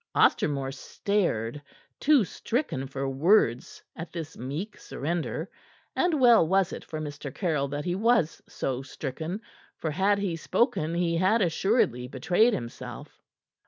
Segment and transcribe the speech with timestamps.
[0.15, 1.61] Ostermore stared,
[1.99, 5.47] too stricken for words at this meek surrender;
[5.95, 7.31] and well was it for Mr.
[7.31, 9.39] Caryll that he was so stricken,
[9.77, 13.21] for had he spoken he had assuredly betrayed himself.